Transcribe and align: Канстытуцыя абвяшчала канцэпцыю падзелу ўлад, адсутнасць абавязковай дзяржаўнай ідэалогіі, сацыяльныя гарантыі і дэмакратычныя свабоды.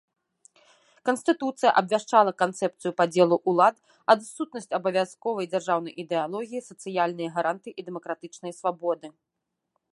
Канстытуцыя 1.07 1.71
абвяшчала 1.81 2.31
канцэпцыю 2.43 2.91
падзелу 3.01 3.37
ўлад, 3.53 3.75
адсутнасць 4.15 4.73
абавязковай 4.79 5.45
дзяржаўнай 5.53 5.93
ідэалогіі, 6.05 6.65
сацыяльныя 6.71 7.29
гарантыі 7.37 7.73
і 7.83 7.89
дэмакратычныя 7.91 8.53
свабоды. 8.61 9.07